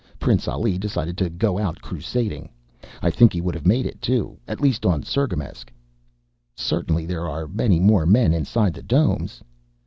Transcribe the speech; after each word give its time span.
Prince 0.17 0.47
Ali 0.47 0.79
decided 0.79 1.15
to 1.19 1.29
go 1.29 1.59
out 1.59 1.79
crusading. 1.83 2.49
I 3.03 3.11
think 3.11 3.31
he 3.33 3.39
would 3.39 3.53
have 3.53 3.67
made 3.67 3.85
it 3.85 4.01
too 4.01 4.35
at 4.47 4.59
least 4.59 4.83
on 4.83 5.03
Cirgamesç." 5.03 5.67
"Certainly 6.55 7.05
there 7.05 7.29
are 7.29 7.47
many 7.47 7.79
more 7.79 8.07
men 8.07 8.33
inside 8.33 8.73
the 8.73 8.81
domes...." 8.81 9.43